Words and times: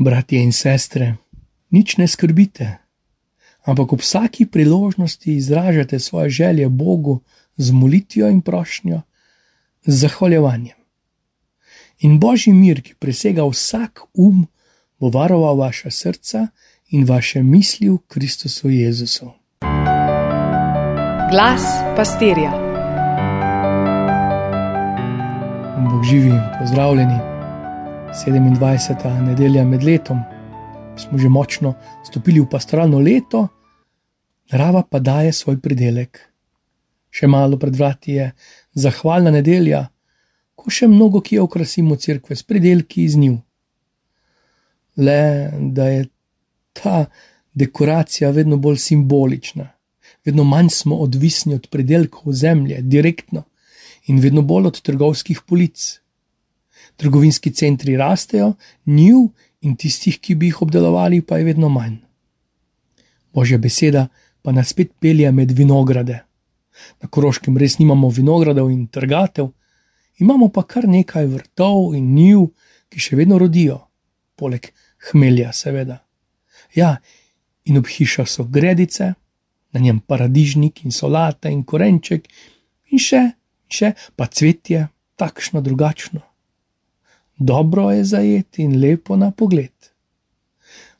Bratje 0.00 0.40
in 0.40 0.52
sestre, 0.52 1.20
nič 1.68 2.00
ne 2.00 2.08
skrbite, 2.08 2.80
ampak 3.68 3.92
ob 3.92 4.00
vsaki 4.00 4.46
priložnosti 4.48 5.28
izražate 5.28 5.98
svoje 6.00 6.30
želje 6.30 6.68
Bogu 6.68 7.20
z 7.56 7.70
molitvijo 7.70 8.28
in 8.28 8.40
prošnjo, 8.40 9.02
z 9.84 9.92
zahvaljevanjem. 10.00 10.76
In 12.00 12.16
božji 12.16 12.52
mir, 12.52 12.80
ki 12.80 12.94
presega 12.96 13.44
vsak 13.44 14.00
um, 14.14 14.46
bo 15.00 15.10
varoval 15.12 15.60
vaša 15.60 15.90
srca 15.90 16.46
in 16.88 17.04
vaše 17.04 17.42
misli 17.42 17.90
v 17.90 17.98
Kristusu 18.08 18.70
Jezusu. 18.70 19.32
Glas 21.30 21.62
pastirja. 21.96 22.50
Bog 25.90 26.04
živi, 26.04 26.32
pozdravljeni. 26.58 27.29
27. 28.10 29.20
nedelja 29.22 29.62
med 29.64 29.84
letom, 29.86 30.18
smo 30.98 31.18
že 31.18 31.28
močno 31.28 31.74
stopili 32.02 32.40
v 32.40 32.48
pastoralno 32.50 32.98
leto, 32.98 33.44
narava 34.50 34.82
pa 34.82 34.98
daje 34.98 35.30
svoj 35.32 35.60
pridelek. 35.62 36.18
Še 37.10 37.30
malo 37.30 37.54
pred 37.58 37.76
vrati 37.76 38.16
je 38.18 38.26
zahvalna 38.74 39.30
nedelja, 39.30 39.84
ko 40.58 40.74
še 40.74 40.90
mnogo 40.90 41.22
kje 41.22 41.38
okrasimo 41.38 41.94
crkve 41.94 42.34
s 42.34 42.42
pridelki 42.42 43.06
iz 43.06 43.14
njiv. 43.14 43.38
Le 44.98 45.22
da 45.70 45.86
je 45.94 46.08
ta 46.74 47.06
dekoracija 47.54 48.34
vedno 48.34 48.58
bolj 48.58 48.82
simbolična, 48.90 49.70
vedno 50.26 50.44
manj 50.44 50.74
smo 50.82 50.98
odvisni 50.98 51.54
od 51.54 51.70
predelkov 51.70 52.34
zemlje, 52.34 52.82
direktno 52.82 53.46
in 54.10 54.18
vedno 54.18 54.42
bolj 54.42 54.74
od 54.74 54.82
trgovskih 54.82 55.46
polic. 55.46 55.99
Trgovinski 57.00 57.52
centri 57.56 57.96
rastejo, 57.96 58.52
njiv 58.86 59.30
in 59.64 59.76
tistih, 59.76 60.18
ki 60.20 60.34
bi 60.36 60.50
jih 60.50 60.62
obdelovali, 60.62 61.22
pa 61.24 61.38
je 61.38 61.46
vedno 61.48 61.68
manj. 61.72 61.96
Božja 63.32 63.58
beseda 63.58 64.08
pa 64.42 64.52
nas 64.52 64.68
spet 64.68 64.92
pelje 65.00 65.32
med 65.32 65.52
vinograde. 65.52 66.20
Na 67.00 67.08
Koroškem 67.08 67.56
res 67.60 67.78
nimamo 67.78 68.08
vinogradov 68.08 68.70
in 68.70 68.86
trgatev, 68.88 69.50
imamo 70.18 70.48
pa 70.48 70.64
kar 70.64 70.88
nekaj 70.88 71.26
vrtov 71.26 71.94
in 71.96 72.14
njiv, 72.14 72.46
ki 72.90 73.00
še 73.00 73.16
vedno 73.16 73.38
rodijo, 73.38 73.78
poleg 74.36 74.72
hmelja, 75.10 75.52
seveda. 75.52 76.00
Ja, 76.74 76.96
in 77.64 77.78
ob 77.78 77.88
hišah 77.88 78.28
so 78.28 78.44
gredice, 78.44 79.12
na 79.72 79.80
njem 79.80 80.00
paradižnik 80.00 80.84
in 80.84 80.92
solata 80.92 81.52
in 81.52 81.62
korenček, 81.64 82.26
in 82.90 82.98
še, 82.98 83.22
še 83.70 83.92
pa 84.16 84.26
cvetje, 84.26 84.88
takšno 85.20 85.60
drugačno. 85.62 86.24
Dobro 87.42 87.90
je 87.90 88.04
zajeti 88.04 88.62
in 88.62 88.80
lepo 88.80 89.16
na 89.16 89.30
pogled. 89.30 89.72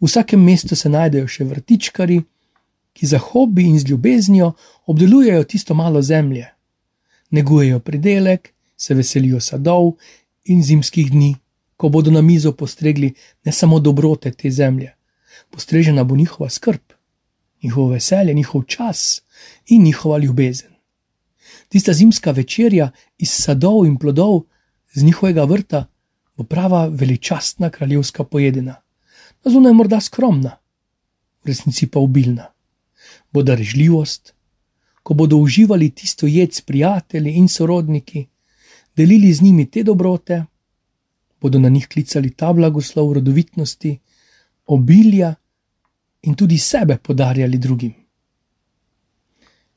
V 0.00 0.06
vsakem 0.06 0.42
mestu 0.42 0.74
se 0.76 0.88
najdejo 0.90 1.28
še 1.30 1.44
vrtičkari, 1.46 2.16
ki 2.92 3.06
za 3.06 3.20
hobi 3.22 3.68
in 3.70 3.78
z 3.78 3.92
ljubeznijo 3.92 4.48
obdelujejo 4.90 5.44
tisto 5.44 5.74
malo 5.78 6.02
zemlje, 6.02 6.48
negujejo 7.30 7.78
pridelek, 7.78 8.50
se 8.76 8.94
veselijo 8.94 9.40
sadov 9.40 9.92
in 10.50 10.62
zimskih 10.62 11.12
dni, 11.12 11.36
ko 11.76 11.88
bodo 11.88 12.10
na 12.10 12.22
mizo 12.22 12.52
postregli 12.52 13.14
ne 13.44 13.52
samo 13.52 13.78
dobrote 13.78 14.34
te 14.34 14.50
zemlje, 14.50 14.90
postrežena 15.50 16.04
bo 16.04 16.16
njihova 16.16 16.50
skrb, 16.50 16.82
njihovo 17.62 17.94
veselje, 17.94 18.34
njihov 18.34 18.66
čas 18.66 19.22
in 19.66 19.86
njihova 19.86 20.18
ljubezen. 20.18 20.74
Tista 21.68 21.92
zimska 21.92 22.30
večerja 22.30 22.90
iz 23.18 23.30
sadov 23.30 23.86
in 23.86 23.98
plodov 23.98 24.40
z 24.94 25.02
njihovega 25.02 25.44
vrta 25.44 25.86
bo 26.36 26.44
prava 26.44 26.86
veličastna 26.86 27.70
kraljevska 27.70 28.24
pojedina. 28.24 28.74
Na 29.44 29.50
zunaj 29.50 29.70
je 29.70 29.74
morda 29.74 30.00
skromna, 30.00 30.56
v 31.44 31.46
resnici 31.46 31.86
pa 31.86 32.00
obilna. 32.00 32.46
Bo 33.32 33.42
darežljivost, 33.42 34.34
ko 35.02 35.14
bodo 35.14 35.36
uživali 35.36 35.90
tisto 35.90 36.26
jed 36.26 36.54
s 36.54 36.60
prijatelji 36.60 37.34
in 37.36 37.48
sorodniki, 37.48 38.26
delili 38.96 39.32
z 39.32 39.42
njimi 39.42 39.70
te 39.70 39.82
dobrote, 39.82 40.44
bodo 41.40 41.58
na 41.58 41.68
njih 41.68 41.88
klicali 41.88 42.30
ta 42.30 42.52
blagoslov 42.52 43.12
rodovitnosti, 43.12 43.98
obilja 44.66 45.34
in 46.22 46.34
tudi 46.34 46.58
sebe 46.58 46.96
podarjali 46.96 47.58
drugim. 47.58 47.94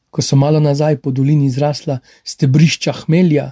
Ko 0.09 0.21
so 0.21 0.35
malo 0.35 0.59
nazaj 0.59 0.97
po 0.97 1.11
dolini 1.11 1.49
zrasla 1.49 1.99
stebrišča 2.23 2.93
hmelja 3.03 3.51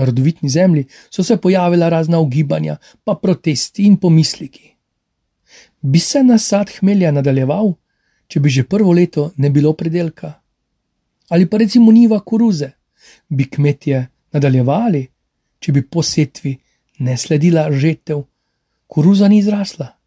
na 0.00 0.08
rodovitni 0.08 0.48
zemlji, 0.48 0.86
so 1.10 1.24
se 1.24 1.36
pojavila 1.36 1.88
razna 1.92 2.20
ugibanja, 2.20 2.76
pa 3.04 3.14
protesti 3.14 3.84
in 3.84 3.98
pomisliki. 4.00 4.72
Bi 5.80 6.00
se 6.00 6.24
nasad 6.24 6.72
hmelja 6.78 7.12
nadaljeval, 7.12 7.74
če 8.26 8.40
bi 8.40 8.50
že 8.50 8.64
prvo 8.64 8.96
leto 8.96 9.30
ne 9.36 9.50
bilo 9.50 9.72
predelka? 9.76 10.32
Ali 11.28 11.46
pa 11.46 11.60
recimo 11.60 11.92
niva 11.92 12.20
koruze, 12.20 12.72
bi 13.28 13.44
kmetje 13.44 14.06
nadaljevali, 14.32 15.06
če 15.60 15.72
bi 15.72 15.86
po 15.86 16.02
setvi 16.02 16.56
ne 16.98 17.16
sledila 17.16 17.68
žetev, 17.72 18.24
koruza 18.86 19.28
ni 19.28 19.42
zrasla? 19.42 20.00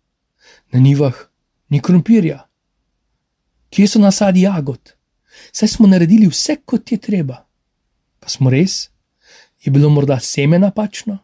na 0.74 0.80
nivah 0.80 1.14
ni 1.70 1.82
krompirja. 1.82 2.48
Kje 3.70 3.88
so 3.88 4.00
nasadi 4.00 4.42
jagod? 4.42 4.94
Saj 5.52 5.68
smo 5.68 5.88
naredili 5.88 6.28
vse, 6.30 6.58
kot 6.66 6.92
je 6.92 6.98
treba. 6.98 7.46
Pa 8.20 8.30
smo 8.30 8.50
res? 8.50 8.90
Je 9.63 9.72
bilo 9.72 9.90
morda 9.90 10.19
seme 10.19 10.59
napačno? 10.59 11.18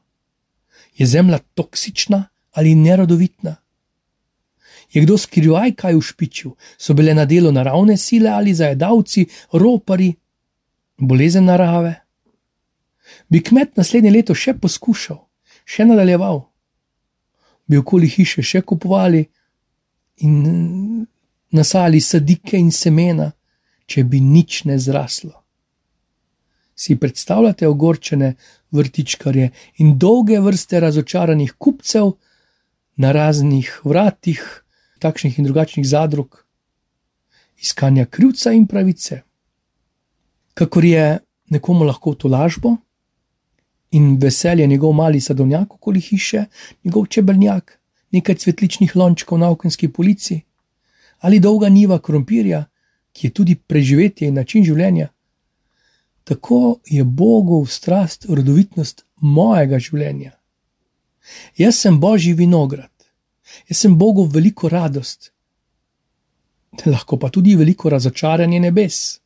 Je 0.97 1.05
zemlja 1.05 1.39
toksična 1.53 2.27
ali 2.51 2.75
nerodovitna? 2.75 3.55
Je 4.93 5.01
kdo 5.01 5.17
skrivaj 5.17 5.75
kaj 5.75 5.95
ušpičil, 5.95 6.51
so 6.77 6.93
bile 6.93 7.13
na 7.13 7.25
delu 7.25 7.51
naravne 7.51 7.97
sile 7.97 8.29
ali 8.29 8.53
zajedavci, 8.53 9.25
ropari, 9.51 10.13
bolezen 10.97 11.45
narave? 11.45 11.93
Bi 13.29 13.43
kmet 13.43 13.77
naslednje 13.77 14.11
leto 14.11 14.35
še 14.35 14.55
poskušal, 14.57 15.19
še 15.65 15.85
nadaljeval? 15.85 16.41
Bi 17.69 17.77
okoli 17.77 18.09
hiše 18.09 18.41
še 18.41 18.61
kupovali, 18.61 19.27
in 20.19 21.05
nasali 21.51 22.01
sadike 22.01 22.57
in 22.57 22.71
semena, 22.71 23.31
če 23.85 24.03
bi 24.03 24.21
nič 24.21 24.63
ne 24.65 24.77
zraslo. 24.79 25.43
Si 26.79 26.95
predstavljate 26.95 27.67
ogorčene 27.67 28.35
vrtičkarje 28.71 29.49
in 29.83 29.97
dolge 29.99 30.39
vrste 30.39 30.79
razočaranih 30.79 31.53
kupcev 31.57 32.13
na 32.95 33.11
raznih 33.11 33.81
vratih, 33.83 34.63
takšnih 34.99 35.39
in 35.39 35.45
drugačnih 35.49 35.87
zadrug, 35.87 36.45
iskanja 37.59 38.05
krivca 38.05 38.53
in 38.55 38.67
pravice. 38.67 39.21
Kakor 40.53 40.85
je 40.85 41.19
nekomu 41.49 41.83
lahko 41.83 42.13
to 42.13 42.27
lažbo 42.27 42.77
in 43.91 44.17
veselje 44.21 44.67
njegov 44.67 44.93
mali 44.93 45.19
sadovnjak 45.21 45.73
okoli 45.73 45.99
hiše, 45.99 46.45
njegov 46.83 47.05
čebeljak, 47.05 47.79
nekaj 48.11 48.35
cvetličnih 48.35 48.95
lončkov 48.95 49.39
na 49.39 49.49
okenski 49.49 49.87
polici 49.87 50.41
ali 51.19 51.39
dolga 51.39 51.69
niva 51.69 51.99
krompirja, 51.99 52.65
ki 53.11 53.27
je 53.27 53.31
tudi 53.31 53.55
preživetje 53.55 54.27
in 54.27 54.35
način 54.39 54.63
življenja. 54.63 55.09
Tako 56.29 56.79
je 56.85 57.03
Bogu 57.03 57.63
v 57.63 57.71
strast 57.71 58.27
rodovitnost 58.29 59.05
mojega 59.25 59.79
življenja. 59.81 60.35
Jaz 61.57 61.81
sem 61.81 61.97
božji 61.99 62.35
vinograd, 62.37 62.93
jaz 63.69 63.81
sem 63.81 63.97
Bogu 63.97 64.27
veliko 64.29 64.69
radost, 64.69 65.31
lahko 66.85 67.17
pa 67.17 67.29
tudi 67.33 67.55
veliko 67.57 67.89
razočaranje 67.89 68.61
nebes. 68.61 69.19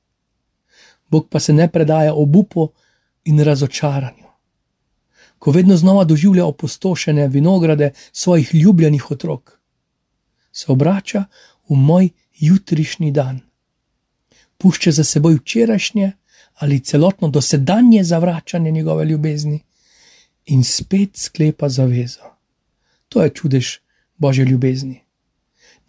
Bog 1.11 1.27
pa 1.29 1.39
se 1.43 1.53
ne 1.53 1.67
predaja 1.71 2.15
obupu 2.15 2.69
in 3.27 3.39
razočaranju 3.43 4.23
ko 5.43 5.51
vedno 5.51 5.75
znova 5.77 6.03
doživlja 6.03 6.45
opustošene 6.45 7.27
vinograde 7.27 7.91
svojih 8.11 8.55
ljubljenih 8.55 9.11
otrok. 9.11 9.59
Se 10.51 10.71
obrača 10.71 11.25
v 11.69 11.75
moj 11.75 12.09
jutrišnji 12.39 13.11
dan. 13.11 13.41
Pušča 14.57 14.91
za 14.91 15.03
seboj 15.03 15.35
včerajšnje 15.35 16.11
ali 16.55 16.79
celotno 16.79 17.27
dosedanje 17.27 18.03
zavračanje 18.03 18.71
njegove 18.71 19.05
ljubezni 19.05 19.63
in 20.45 20.63
spet 20.63 21.17
sklepa 21.17 21.69
zavezo. 21.69 22.23
To 23.09 23.23
je 23.23 23.29
čudež 23.29 23.67
Božje 24.17 24.45
ljubezni. 24.45 25.03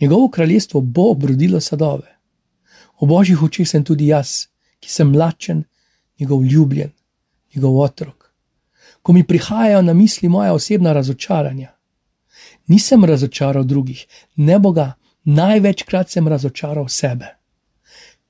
Njegovo 0.00 0.28
kraljestvo 0.28 0.81
bo 0.81 1.11
obrodilo 1.11 1.61
sadove. 1.61 2.19
V 3.00 3.06
božjih 3.06 3.43
očeh 3.43 3.69
sem 3.69 3.84
tudi 3.84 4.06
jaz, 4.06 4.46
ki 4.81 4.90
sem 4.90 5.16
lačen, 5.16 5.64
njegov 6.19 6.44
ljubljen, 6.44 6.90
njegov 7.55 7.81
otrok 7.81 8.25
ko 9.05 9.12
mi 9.12 9.26
prihajajo 9.26 9.82
na 9.82 9.93
misli 9.94 10.28
moja 10.28 10.52
osebna 10.52 10.93
razočaranja. 10.93 11.72
Nisem 12.66 13.05
razočaral 13.05 13.64
drugih, 13.64 14.06
ne 14.37 14.58
Boga, 14.58 14.93
največkrat 15.25 16.11
sem 16.11 16.28
razočaral 16.28 16.88
sebe. 16.88 17.26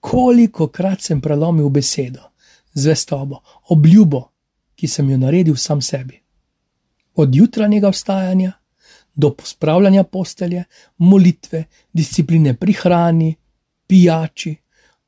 Koliko 0.05 0.69
krat 0.69 1.01
sem 1.01 1.21
prelomil 1.21 1.69
besedo, 1.73 2.21
zvestobo, 2.75 3.41
obljubo, 3.73 4.21
ki 4.77 4.89
sem 4.89 5.09
jo 5.11 5.17
naredil 5.19 5.57
sam 5.57 5.81
sebi. 5.83 6.19
Od 7.15 7.35
jutranjega 7.35 7.89
vstajanja 7.89 8.53
do 9.15 9.31
pospravljanja 9.33 10.05
postelje, 10.05 10.65
molitve, 10.99 11.65
discipline 11.93 12.55
pri 12.55 12.73
hrani, 12.73 13.35
pijači, 13.87 14.57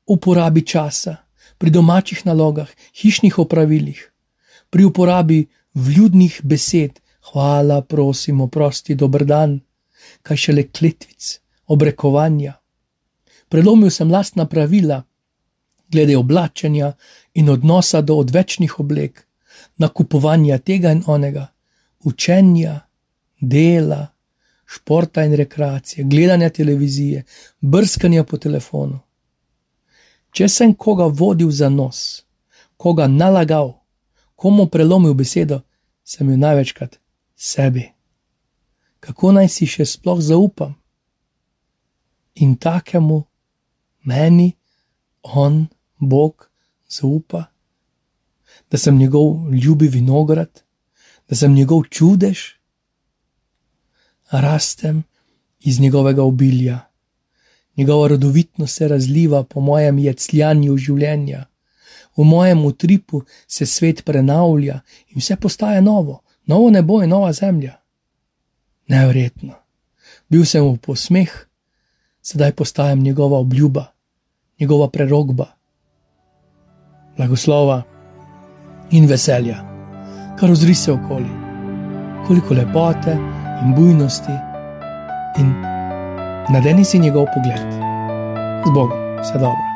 uporabi 0.07 0.65
časa, 0.67 1.17
pri 1.59 1.71
domačih 1.71 2.25
nalogah, 2.27 2.69
hišnih 2.97 3.39
opravilih, 3.39 4.01
pri 4.71 4.85
uporabi 4.85 5.47
vljudnih 5.75 6.41
besed, 6.43 7.01
hvala, 7.33 7.83
prosim, 7.83 8.41
oprosti, 8.41 8.95
dober 8.95 9.25
dan, 9.29 9.61
kaj 10.23 10.37
šele 10.37 10.71
kletvic, 10.73 11.41
obrekovanja. 11.67 12.55
Prelomil 13.49 13.91
sem 13.91 14.11
lastna 14.11 14.47
pravila, 14.47 15.03
glede 15.93 16.17
oblačenja 16.17 16.93
in 17.35 17.49
odnosa 17.51 18.01
do 18.01 18.17
odvečnih 18.17 18.81
oblek, 18.81 19.27
nakupovanja 19.77 20.59
tega 20.59 20.93
in 20.93 21.03
onega, 21.07 21.47
učenja, 22.05 22.81
dela, 23.41 24.07
športa 24.67 25.25
in 25.25 25.35
rekreacije, 25.35 26.05
gledanja 26.05 26.51
televizije, 26.51 27.25
brskanja 27.61 28.25
po 28.25 28.39
telefonu. 28.39 28.99
Če 30.31 30.49
sem 30.49 30.75
koga 30.75 31.07
vodil 31.07 31.51
za 31.51 31.69
nos, 31.69 32.25
koga 32.77 33.07
nalagal, 33.07 33.73
komu 34.35 34.67
prelomil 34.69 35.15
besedo, 35.15 35.61
sem 36.05 36.31
jo 36.31 36.37
največkrat 36.37 36.99
sebi. 37.37 37.87
Kako 39.01 39.33
naj 39.33 39.49
si 39.49 39.67
še 39.67 39.87
sploh 39.87 40.21
zaupam? 40.21 40.75
In 42.35 42.57
takemu, 42.61 43.23
meni, 44.07 44.53
on, 45.23 45.67
Bog, 45.99 46.51
zaupa, 46.89 47.45
da 48.71 48.79
sem 48.79 48.99
njegov 48.99 49.51
ljubi 49.51 49.89
vinograd, 49.89 50.63
da 51.29 51.37
sem 51.37 51.55
njegov 51.55 51.83
čudež, 51.91 52.39
rastem 54.31 55.03
iz 55.61 55.81
njegovega 55.81 56.23
obilja. 56.23 56.79
Njegova 57.77 58.09
rodovitnost 58.09 58.77
se 58.77 58.89
razliva 58.89 59.45
po 59.45 59.61
mojem 59.61 59.99
jecljanju 59.99 60.77
življenja, 60.77 61.47
v 62.17 62.25
mojem 62.25 62.65
utripu 62.65 63.23
se 63.49 63.67
svet 63.67 64.05
prenavlja 64.05 64.81
in 65.09 65.21
vse 65.21 65.37
postaje 65.37 65.83
novo, 65.83 66.23
novo 66.47 66.71
nebo 66.71 67.03
in 67.03 67.11
nova 67.11 67.33
zemlja. 67.33 67.77
Neverjetno. 68.89 69.55
Bil 70.29 70.45
sem 70.45 70.65
v 70.65 70.79
posmeh, 70.79 71.33
sedaj 72.23 72.53
postajam 72.53 73.03
njegova 73.03 73.39
obljuba, 73.39 73.96
njegova 74.61 74.89
prerogba. 74.89 75.47
Blagoslova 77.17 77.83
in 78.91 79.07
veselja, 79.07 79.57
kar 80.39 80.51
ozri 80.51 80.75
se 80.75 80.93
okoli, 80.93 81.31
koliko 82.27 82.55
lepote 82.55 83.17
in 83.63 83.75
bujnosti, 83.75 84.33
in 85.39 85.55
nadeni 86.49 86.85
si 86.85 86.99
njegov 86.99 87.25
pogled. 87.35 87.73
Z 88.67 88.71
Bogom, 88.75 88.99
vse 89.23 89.39
dobro. 89.39 89.76